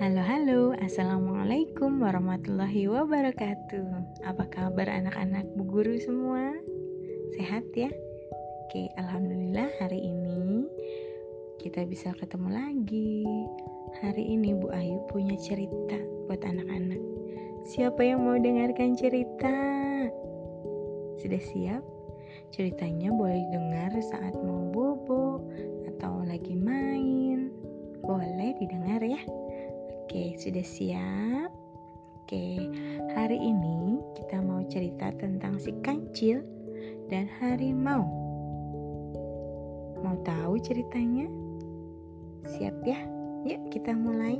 Halo 0.00 0.24
halo, 0.24 0.60
Assalamualaikum 0.80 2.00
warahmatullahi 2.00 2.88
wabarakatuh 2.88 4.16
Apa 4.24 4.48
kabar 4.48 4.88
anak-anak 4.88 5.44
bu 5.52 5.68
guru 5.68 6.00
semua? 6.00 6.56
Sehat 7.36 7.68
ya? 7.76 7.92
Oke, 8.64 8.88
Alhamdulillah 8.96 9.68
hari 9.76 10.00
ini 10.00 10.64
kita 11.60 11.84
bisa 11.84 12.16
ketemu 12.16 12.48
lagi 12.48 13.28
Hari 14.00 14.24
ini 14.24 14.56
Bu 14.56 14.72
Ayu 14.72 15.04
punya 15.12 15.36
cerita 15.36 16.00
buat 16.32 16.40
anak-anak 16.48 17.04
Siapa 17.68 18.00
yang 18.00 18.24
mau 18.24 18.40
dengarkan 18.40 18.96
cerita? 18.96 19.52
Sudah 21.20 21.42
siap? 21.44 21.84
Ceritanya 22.56 23.12
boleh 23.12 23.44
dengar 23.52 23.92
saat 24.00 24.32
mau 24.40 24.64
bobo 24.72 25.44
atau 25.92 26.24
lagi 26.24 26.56
main 26.56 27.52
Boleh 28.00 28.56
didengar 28.56 29.04
ya 29.04 29.20
Oke, 30.10 30.34
sudah 30.42 30.66
siap? 30.66 31.54
Oke, 32.26 32.66
hari 33.14 33.38
ini 33.38 34.02
kita 34.18 34.42
mau 34.42 34.58
cerita 34.66 35.14
tentang 35.14 35.54
si 35.62 35.70
kancil 35.86 36.42
dan 37.06 37.30
harimau. 37.38 38.02
Mau 40.02 40.18
tahu 40.26 40.58
ceritanya? 40.66 41.30
Siap 42.42 42.74
ya? 42.82 42.98
Yuk 43.46 43.70
kita 43.70 43.94
mulai. 43.94 44.34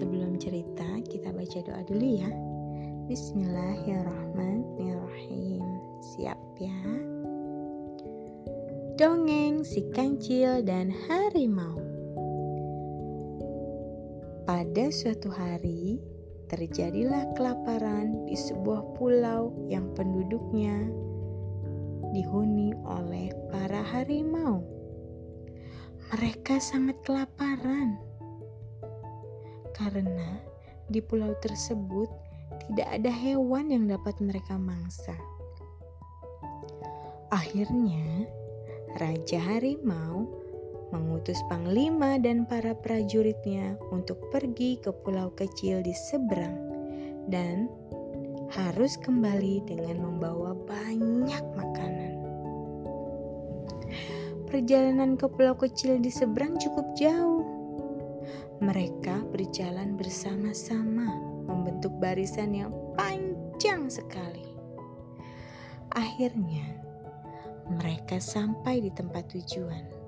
Sebelum 0.00 0.40
cerita, 0.40 0.96
kita 1.12 1.28
baca 1.36 1.60
doa 1.60 1.84
dulu 1.84 2.24
ya. 2.24 2.32
Bismillahirrahmanirrahim. 3.04 5.60
Siap 6.16 6.40
ya? 6.56 6.80
Dongeng 8.96 9.60
si 9.60 9.84
kancil 9.92 10.64
dan 10.64 10.88
harimau. 10.88 11.83
Pada 14.74 14.90
suatu 14.90 15.30
hari, 15.30 16.02
terjadilah 16.50 17.30
kelaparan 17.38 18.26
di 18.26 18.34
sebuah 18.34 18.98
pulau 18.98 19.54
yang 19.70 19.86
penduduknya 19.94 20.90
dihuni 22.10 22.74
oleh 22.82 23.30
para 23.54 23.86
harimau. 23.94 24.66
Mereka 26.10 26.58
sangat 26.58 26.98
kelaparan 27.06 28.02
karena 29.78 30.42
di 30.90 30.98
pulau 30.98 31.38
tersebut 31.38 32.10
tidak 32.66 32.98
ada 32.98 33.14
hewan 33.14 33.70
yang 33.70 33.86
dapat 33.86 34.18
mereka 34.18 34.58
mangsa. 34.58 35.14
Akhirnya, 37.30 38.26
Raja 38.98 39.38
Harimau 39.38 40.26
mengutus 40.92 41.40
panglima 41.48 42.20
dan 42.20 42.44
para 42.44 42.76
prajuritnya 42.76 43.78
untuk 43.94 44.18
pergi 44.28 44.76
ke 44.82 44.92
pulau 45.04 45.32
kecil 45.32 45.80
di 45.80 45.94
seberang 45.94 46.58
dan 47.28 47.70
harus 48.52 49.00
kembali 49.00 49.64
dengan 49.64 50.04
membawa 50.04 50.52
banyak 50.68 51.44
makanan. 51.56 52.14
Perjalanan 54.46 55.18
ke 55.18 55.26
pulau 55.26 55.56
kecil 55.58 55.98
di 55.98 56.12
seberang 56.12 56.54
cukup 56.60 56.86
jauh. 56.94 57.42
Mereka 58.62 59.26
berjalan 59.34 59.98
bersama-sama, 59.98 61.10
membentuk 61.50 61.90
barisan 61.98 62.54
yang 62.54 62.70
panjang 62.94 63.90
sekali. 63.90 64.46
Akhirnya, 65.90 66.78
mereka 67.66 68.22
sampai 68.22 68.78
di 68.78 68.94
tempat 68.94 69.26
tujuan. 69.34 70.03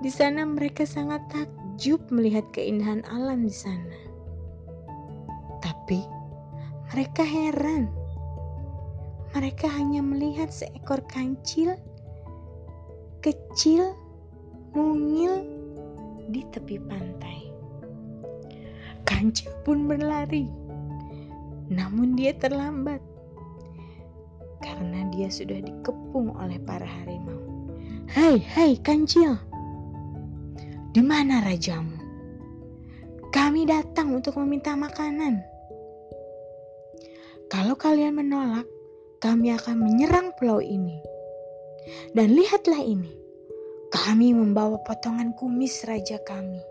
Di 0.00 0.10
sana 0.10 0.44
mereka 0.44 0.84
sangat 0.84 1.24
takjub 1.30 2.00
melihat 2.10 2.44
keindahan 2.54 3.02
alam 3.08 3.46
di 3.46 3.54
sana. 3.54 3.96
Tapi 5.62 6.00
mereka 6.92 7.22
heran. 7.26 7.90
Mereka 9.34 9.66
hanya 9.66 9.98
melihat 9.98 10.54
seekor 10.54 11.02
kancil 11.10 11.74
kecil 13.24 13.96
mungil 14.76 15.42
di 16.30 16.44
tepi 16.54 16.78
pantai. 16.78 17.50
Kancil 19.08 19.50
pun 19.64 19.90
berlari. 19.90 20.46
Namun 21.72 22.14
dia 22.14 22.36
terlambat 22.36 23.00
karena 24.60 25.08
dia 25.12 25.28
sudah 25.28 25.60
dikepung 25.60 26.32
oleh 26.36 26.60
para 26.60 26.84
harimau. 26.84 27.40
Hai, 28.12 28.40
hai 28.40 28.76
kancil, 28.80 29.40
di 30.94 31.02
mana 31.02 31.42
rajamu? 31.42 31.98
Kami 33.34 33.66
datang 33.66 34.14
untuk 34.14 34.38
meminta 34.38 34.78
makanan. 34.78 35.42
Kalau 37.50 37.74
kalian 37.74 38.14
menolak, 38.14 38.62
kami 39.18 39.50
akan 39.50 39.82
menyerang 39.82 40.30
pulau 40.38 40.62
ini. 40.62 41.02
Dan 42.14 42.38
lihatlah 42.38 42.78
ini, 42.78 43.10
kami 43.90 44.38
membawa 44.38 44.78
potongan 44.86 45.34
kumis 45.34 45.82
raja 45.82 46.22
kami. 46.22 46.62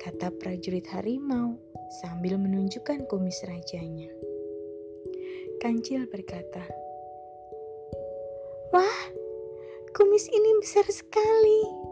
Kata 0.00 0.32
prajurit 0.40 0.88
harimau 0.88 1.60
sambil 2.00 2.40
menunjukkan 2.40 3.04
kumis 3.12 3.44
rajanya. 3.44 4.08
Kancil 5.60 6.08
berkata, 6.08 6.64
Wah, 8.72 9.00
kumis 9.92 10.24
ini 10.32 10.50
besar 10.64 10.88
sekali. 10.88 11.84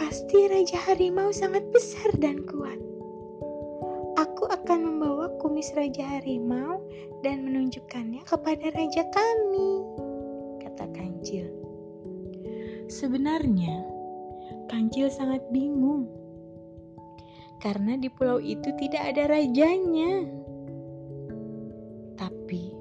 Pasti 0.00 0.48
Raja 0.48 0.80
Harimau 0.88 1.28
sangat 1.28 1.60
besar 1.76 2.08
dan 2.24 2.40
kuat. 2.48 2.80
Aku 4.16 4.48
akan 4.48 4.88
membawa 4.88 5.28
kumis 5.44 5.76
Raja 5.76 6.00
Harimau 6.16 6.80
dan 7.20 7.44
menunjukkannya 7.44 8.24
kepada 8.24 8.72
raja 8.72 9.04
kami, 9.12 9.84
kata 10.64 10.88
Kancil. 10.96 11.52
Sebenarnya, 12.88 13.84
Kancil 14.72 15.12
sangat 15.12 15.44
bingung 15.52 16.08
karena 17.60 18.00
di 18.00 18.08
pulau 18.08 18.40
itu 18.40 18.72
tidak 18.80 19.04
ada 19.04 19.28
rajanya. 19.28 20.24
Tapi 22.16 22.72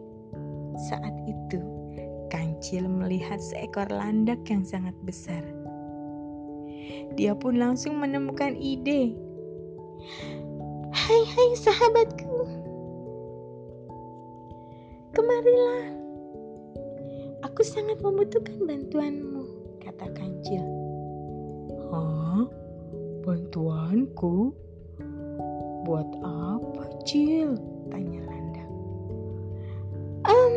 saat 0.87 1.15
itu, 1.27 1.59
Kancil 2.31 2.87
melihat 2.87 3.43
seekor 3.43 3.91
landak 3.91 4.39
yang 4.47 4.63
sangat 4.63 4.95
besar 5.03 5.58
dia 7.19 7.35
pun 7.35 7.59
langsung 7.59 7.99
menemukan 7.99 8.55
ide. 8.55 9.13
Hai 10.95 11.21
hai 11.25 11.49
sahabatku. 11.57 12.37
Kemarilah. 15.13 15.85
Aku 17.49 17.61
sangat 17.63 17.99
membutuhkan 17.99 18.61
bantuanmu, 18.63 19.43
kata 19.83 20.11
Kancil. 20.15 20.63
Hah? 21.91 22.47
Bantuanku? 23.23 24.55
Buat 25.83 26.09
apa, 26.23 26.83
Cil? 27.07 27.57
Tanya 27.89 28.21
Landak. 28.27 28.69
Um, 30.27 30.55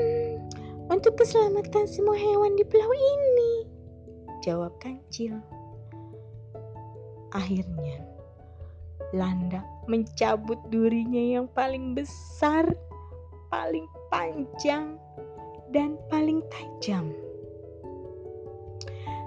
untuk 0.91 1.17
keselamatan 1.17 1.89
semua 1.89 2.19
hewan 2.19 2.55
di 2.59 2.65
pulau 2.67 2.93
ini, 2.93 3.53
jawab 4.45 4.75
Kancil. 4.83 5.39
Akhirnya, 7.33 8.13
Landak 9.13 9.69
mencabut 9.93 10.57
durinya 10.73 11.21
yang 11.37 11.47
paling 11.53 11.93
besar, 11.93 12.65
paling 13.53 13.85
panjang, 14.09 14.97
dan 15.69 16.01
paling 16.09 16.41
tajam. 16.49 17.13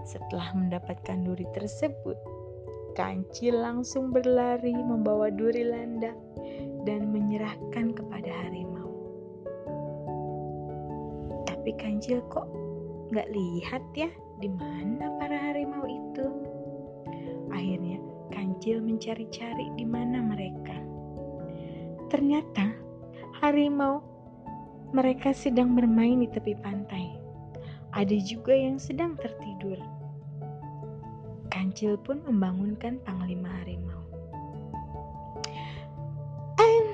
Setelah 0.10 0.58
mendapatkan 0.58 1.22
duri 1.22 1.46
tersebut, 1.54 2.18
Kancil 2.98 3.62
langsung 3.62 4.10
berlari 4.10 4.74
membawa 4.74 5.30
duri 5.30 5.70
landak 5.70 6.18
dan 6.90 7.14
menyerahkan 7.14 7.94
kepada 7.94 8.32
harimau. 8.42 8.90
Tapi 11.46 11.78
Kancil 11.78 12.26
kok 12.34 12.50
nggak 13.14 13.30
lihat 13.30 13.86
ya 13.94 14.10
di 14.42 14.50
mana 14.50 15.14
Kancil 18.66 18.82
mencari-cari 18.82 19.70
di 19.78 19.86
mana 19.86 20.26
mereka. 20.26 20.74
Ternyata 22.10 22.74
harimau 23.38 24.02
mereka 24.90 25.38
sedang 25.38 25.78
bermain 25.78 26.18
di 26.18 26.26
tepi 26.26 26.58
pantai. 26.66 27.14
Ada 27.94 28.18
juga 28.26 28.58
yang 28.58 28.82
sedang 28.82 29.22
tertidur. 29.22 29.78
Kancil 31.54 31.94
pun 32.02 32.26
membangunkan 32.26 32.98
panglima 33.06 33.54
harimau. 33.62 34.02
Um, 36.58 36.86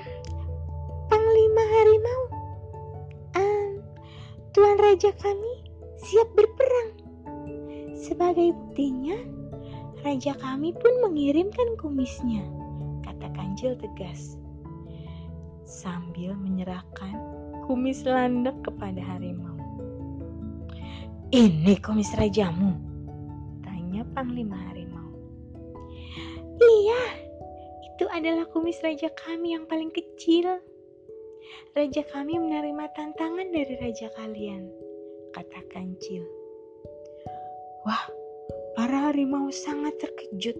panglima 1.08 1.62
harimau, 1.72 2.22
um, 3.40 3.80
Tuan 4.52 4.76
Raja 4.76 5.08
kami 5.16 5.72
siap 6.04 6.28
berperang. 6.36 7.00
Sebagai 7.96 8.52
buktinya, 8.60 9.16
raja 10.02 10.34
kami 10.38 10.74
pun 10.74 10.92
mengirimkan 11.02 11.78
kumisnya, 11.78 12.42
kata 13.06 13.30
kancil 13.34 13.78
tegas. 13.78 14.36
Sambil 15.62 16.34
menyerahkan 16.36 17.14
kumis 17.64 18.04
landak 18.04 18.58
kepada 18.66 18.98
harimau. 18.98 19.56
Ini 21.32 21.80
kumis 21.80 22.12
rajamu? 22.18 22.76
Tanya 23.64 24.04
Panglima 24.12 24.58
Harimau. 24.68 25.08
Iya, 26.60 27.02
itu 27.88 28.04
adalah 28.12 28.44
kumis 28.52 28.76
raja 28.84 29.08
kami 29.16 29.56
yang 29.56 29.64
paling 29.64 29.88
kecil. 29.88 30.60
Raja 31.72 32.04
kami 32.12 32.36
menerima 32.36 32.84
tantangan 32.92 33.48
dari 33.48 33.74
raja 33.80 34.12
kalian, 34.12 34.68
kata 35.32 35.64
Kancil. 35.72 36.20
Wah, 37.88 38.12
harimau 39.12 39.52
sangat 39.52 39.92
terkejut 40.00 40.56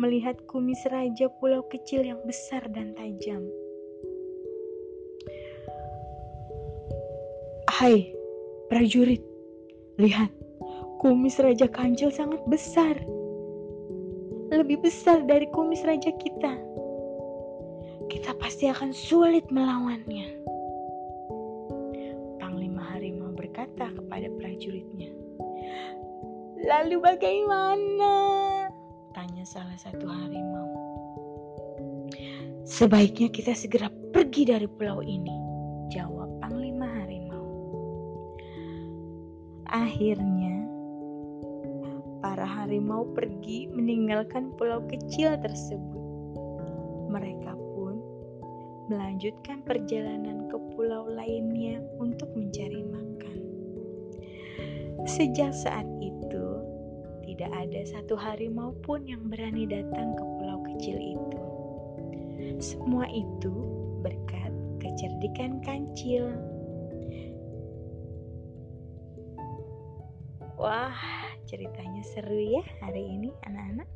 melihat 0.00 0.40
kumis 0.48 0.80
raja 0.88 1.28
pulau 1.36 1.60
kecil 1.68 2.00
yang 2.00 2.16
besar 2.24 2.64
dan 2.72 2.96
tajam. 2.96 3.44
Hai, 7.68 8.08
prajurit, 8.72 9.20
lihat, 10.00 10.32
kumis 11.04 11.36
Raja 11.36 11.68
Kancil 11.68 12.08
sangat 12.08 12.40
besar. 12.48 12.96
Lebih 14.48 14.80
besar 14.80 15.28
dari 15.28 15.44
kumis 15.52 15.84
raja 15.84 16.08
kita. 16.24 16.56
Kita 18.08 18.32
pasti 18.40 18.72
akan 18.72 18.96
sulit 18.96 19.44
melawannya. 19.52 20.47
Lalu 26.68 27.00
bagaimana? 27.00 28.12
Tanya 29.16 29.40
salah 29.48 29.80
satu 29.80 30.04
harimau. 30.04 30.68
Sebaiknya 32.68 33.32
kita 33.32 33.56
segera 33.56 33.88
pergi 34.12 34.44
dari 34.44 34.68
pulau 34.68 35.00
ini, 35.00 35.32
jawab 35.88 36.28
Panglima 36.44 36.84
Harimau. 36.84 37.48
Akhirnya, 39.72 40.68
para 42.20 42.44
harimau 42.44 43.08
pergi 43.16 43.72
meninggalkan 43.72 44.52
pulau 44.60 44.84
kecil 44.92 45.40
tersebut. 45.40 46.04
Mereka 47.08 47.56
pun 47.72 47.96
melanjutkan 48.92 49.64
perjalanan 49.64 50.52
ke 50.52 50.60
pulau 50.76 51.08
lainnya 51.08 51.80
untuk 51.96 52.28
mencari 52.36 52.84
makan. 52.84 53.38
Sejak 55.08 55.56
saat 55.56 55.88
itu, 56.04 56.47
tidak 57.38 57.70
ada 57.70 57.80
satu 57.86 58.18
harimau 58.18 58.74
pun 58.82 59.06
yang 59.06 59.30
berani 59.30 59.62
datang 59.62 60.10
ke 60.18 60.24
pulau 60.26 60.58
kecil 60.74 60.98
itu. 60.98 61.42
Semua 62.58 63.06
itu 63.14 63.54
berkat 64.02 64.50
kecerdikan 64.82 65.62
kancil. 65.62 66.34
Wah, 70.58 70.98
ceritanya 71.46 72.02
seru 72.10 72.42
ya 72.42 72.66
hari 72.82 73.06
ini 73.06 73.30
anak-anak. 73.46 73.86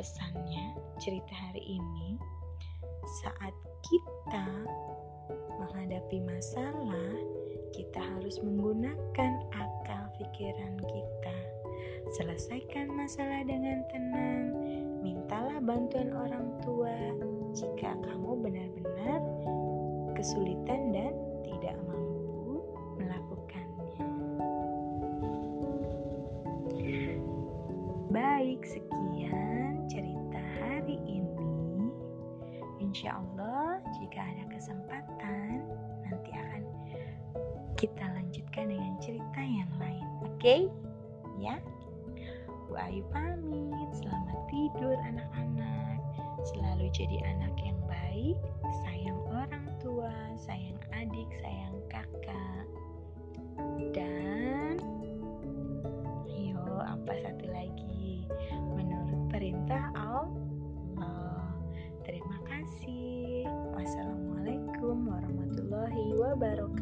Pesannya 0.00 0.80
cerita 0.96 1.36
hari 1.36 1.76
ini 1.76 2.16
saat 3.20 3.52
kita 3.84 4.48
menghadapi 5.60 6.24
masalah, 6.24 7.12
kita 7.76 8.00
harus 8.00 8.40
menggunakan 8.40 9.44
akal 9.52 10.08
pikiran 10.16 10.80
kita. 10.88 11.39
Selesaikan 12.10 12.90
masalah 12.90 13.46
dengan 13.46 13.86
tenang. 13.86 14.50
Mintalah 14.98 15.62
bantuan 15.62 16.10
orang 16.10 16.58
tua 16.58 16.90
jika 17.54 17.94
kamu 18.02 18.30
benar-benar 18.42 19.22
kesulitan 20.18 20.90
dan 20.90 21.14
tidak 21.46 21.78
mampu 21.86 22.66
melakukannya. 22.98 24.10
Baik, 28.10 28.66
sekian 28.66 29.86
cerita 29.86 30.42
hari 30.58 30.98
ini. 31.06 31.94
Insya 32.82 33.22
Allah, 33.22 33.78
jika 34.02 34.18
ada 34.18 34.44
kesempatan, 34.50 35.62
nanti 36.10 36.30
akan 36.34 36.62
kita 37.78 38.02
lanjutkan 38.18 38.66
dengan 38.66 38.98
cerita 38.98 39.40
yang 39.46 39.70
lain. 39.78 40.06
Oke, 40.26 40.36
okay? 40.42 40.60
Ayu 42.90 43.06
pamit, 43.14 43.86
selamat 44.02 44.50
tidur 44.50 44.98
anak-anak. 45.06 46.02
Selalu 46.42 46.90
jadi 46.90 47.22
anak 47.22 47.54
yang 47.62 47.78
baik, 47.86 48.34
sayang 48.82 49.14
orang 49.30 49.62
tua, 49.78 50.10
sayang 50.34 50.74
adik, 50.90 51.30
sayang 51.38 51.78
kakak. 51.86 52.66
Dan 53.94 54.82
yo 56.26 56.58
apa 56.82 57.14
satu 57.22 57.46
lagi? 57.54 58.26
Menurut 58.74 59.22
perintah 59.30 59.94
Allah. 59.94 61.46
Terima 62.02 62.42
kasih. 62.50 63.46
Wassalamualaikum 63.70 65.06
warahmatullahi 65.06 66.10
wabarakatuh. 66.18 66.79